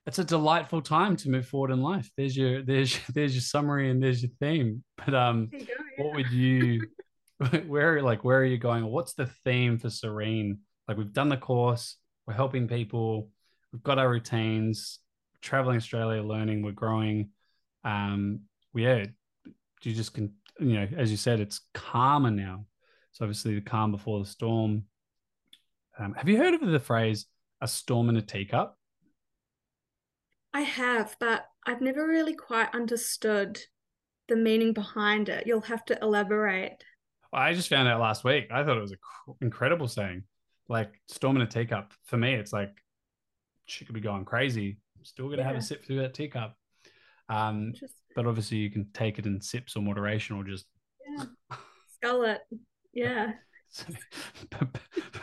[0.06, 2.10] it's a delightful time to move forward in life.
[2.16, 4.82] There's your, there's, there's your summary and there's your theme.
[4.96, 5.58] But um, go.
[5.98, 6.88] what would you,
[7.66, 8.84] where, like, where are you going?
[8.86, 10.58] What's the theme for Serene?
[10.88, 13.28] Like, we've done the course, we're helping people,
[13.72, 14.98] we've got our routines,
[15.42, 17.30] traveling Australia, learning, we're growing.
[17.84, 18.40] Um,
[18.74, 19.06] yeah,
[19.82, 22.66] you just can, you know, as you said, it's calmer now.
[23.12, 24.84] So obviously, the calm before the storm.
[25.98, 27.26] Um, have you heard of the phrase
[27.60, 28.78] "a storm in a teacup"?
[30.54, 33.60] I have, but I've never really quite understood
[34.28, 35.46] the meaning behind it.
[35.46, 36.84] You'll have to elaborate.
[37.32, 38.48] Well, I just found out last week.
[38.50, 40.24] I thought it was an cr- incredible saying.
[40.68, 41.92] Like storm in a teacup.
[42.04, 42.70] For me, it's like
[43.66, 44.78] she could be going crazy.
[44.96, 46.56] I'm Still gonna have a sip through that teacup.
[47.32, 47.72] Um,
[48.14, 50.66] but obviously, you can take it in sips or moderation, or just.
[51.16, 51.24] yeah.
[51.96, 52.40] Skull it.
[52.92, 53.32] Yeah.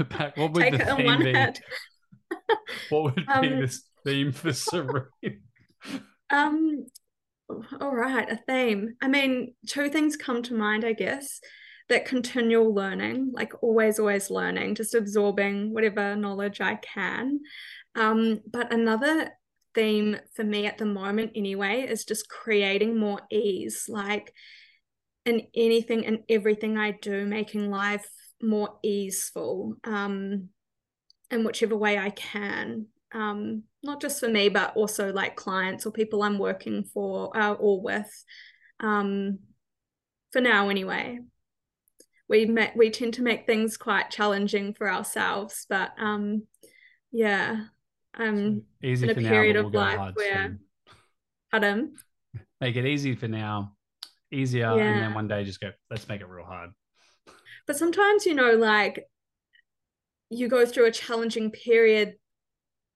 [0.10, 1.34] Back- what would Take the theme be?
[2.90, 5.42] What would be Um, this theme for Serene?
[6.30, 6.86] Um,
[7.82, 8.96] all right, a theme.
[9.02, 11.40] I mean, two things come to mind, I guess.
[11.90, 17.40] That continual learning, like always, always learning, just absorbing whatever knowledge I can.
[17.96, 19.32] Um, but another
[19.76, 24.34] theme for me at the moment, anyway, is just creating more ease, like
[25.26, 28.08] in anything and everything I do, making life
[28.42, 30.50] more easeful um,
[31.32, 32.88] in whichever way I can.
[33.12, 37.54] Um, not just for me, but also like clients or people I'm working for uh,
[37.54, 38.26] or with.
[38.80, 39.40] Um,
[40.32, 41.20] for now, anyway,
[42.28, 46.44] we met, we tend to make things quite challenging for ourselves, but um,
[47.12, 47.66] yeah,
[48.16, 50.58] Um, I'm easy in a period now, of life where,
[51.54, 51.94] Adam,
[52.60, 53.76] make it easy for now,
[54.32, 54.84] easier, Yeah.
[54.94, 56.72] and then one day just go, let's make it real hard.
[57.68, 59.06] but sometimes you know, like
[60.30, 62.16] you go through a challenging period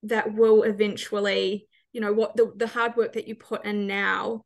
[0.04, 4.44] that will eventually, you know, what the the hard work that you put in now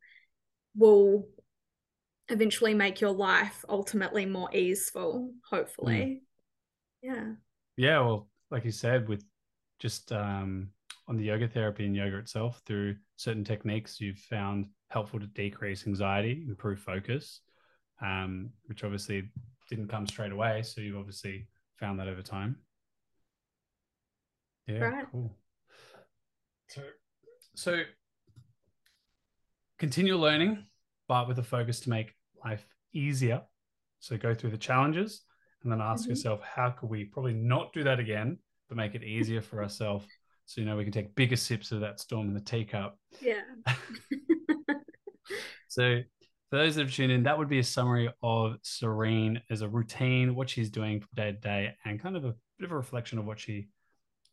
[0.76, 1.28] will
[2.28, 6.22] eventually make your life ultimately more easeful, hopefully.
[7.02, 7.08] Hmm.
[7.10, 7.32] Yeah.
[7.76, 9.24] Yeah, well, like you said, with
[9.78, 10.70] just um,
[11.06, 15.86] on the yoga therapy and yoga itself, through certain techniques, you've found helpful to decrease
[15.86, 17.40] anxiety, improve focus,
[18.02, 19.30] um, which obviously
[19.68, 20.62] didn't come straight away.
[20.62, 22.56] So you've obviously found that over time.
[24.66, 25.06] Yeah, Right.
[25.10, 25.34] cool.
[26.68, 26.82] So,
[27.54, 27.82] so
[29.78, 30.66] continue learning,
[31.06, 32.14] but with a focus to make
[32.44, 33.42] life easier.
[34.00, 35.22] So go through the challenges
[35.62, 36.10] and then ask Mhm.
[36.10, 38.38] yourself, how could we probably not do that again,
[38.68, 40.06] but make it easier for ourselves?
[40.46, 42.98] So, you know, we can take bigger sips of that storm in the teacup.
[43.20, 43.42] Yeah.
[45.68, 46.00] So,
[46.50, 49.68] for those that have tuned in, that would be a summary of Serene as a
[49.68, 52.76] routine, what she's doing from day to day, and kind of a bit of a
[52.76, 53.66] reflection of what she, you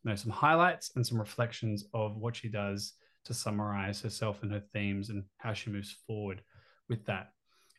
[0.02, 2.94] know, some highlights and some reflections of what she does
[3.26, 6.40] to summarize herself and her themes and how she moves forward
[6.88, 7.28] with that.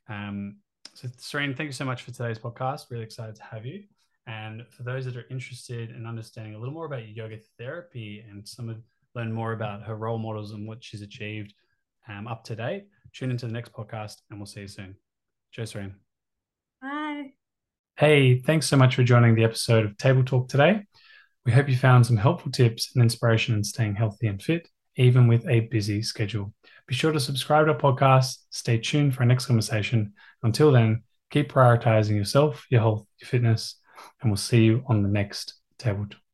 [0.07, 0.57] Um,
[0.93, 2.91] so, Serene, thank you so much for today's podcast.
[2.91, 3.85] Really excited to have you.
[4.27, 8.45] And for those that are interested in understanding a little more about yoga therapy and
[8.45, 8.77] some of
[9.15, 11.53] learn more about her role models and what she's achieved
[12.07, 14.95] um, up to date, tune into the next podcast and we'll see you soon.
[15.51, 15.95] Cheers, Serene.
[16.81, 17.31] Bye.
[17.97, 20.83] Hey, thanks so much for joining the episode of Table Talk today.
[21.45, 24.67] We hope you found some helpful tips and inspiration in staying healthy and fit,
[24.97, 26.53] even with a busy schedule.
[26.87, 28.39] Be sure to subscribe to our podcast.
[28.49, 30.13] Stay tuned for our next conversation.
[30.43, 33.75] Until then, keep prioritizing yourself, your health, your fitness,
[34.21, 36.26] and we'll see you on the next Table Talk.